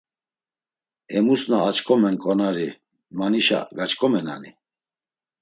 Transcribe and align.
Emus 1.17 1.41
na 1.49 1.57
aç̆k̆omen 1.69 2.15
k̆onari 2.21 2.67
manişa 3.17 3.59
gaç̆k̆omenani? 3.77 4.51